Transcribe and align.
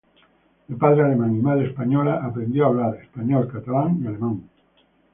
De 0.67 0.75
padre 0.77 1.03
alemán 1.03 1.35
y 1.35 1.39
madre 1.39 1.67
española, 1.67 2.21
aprendió 2.25 2.63
a 2.65 2.67
hablar 2.69 2.95
español, 3.03 3.47
catalán 3.47 4.01
y 4.03 4.07
alemán. 4.07 4.49